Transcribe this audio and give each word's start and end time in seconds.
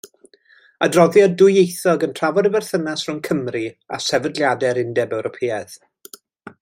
Adroddiad 0.85 1.35
dwyieithog 1.41 2.05
yn 2.07 2.15
trafod 2.19 2.49
y 2.51 2.53
berthynas 2.55 3.05
rhwng 3.09 3.21
Cymru 3.29 3.61
a 3.99 4.01
sefydliadau'r 4.07 4.83
Undeb 4.85 5.15
Ewropeaidd. 5.21 5.79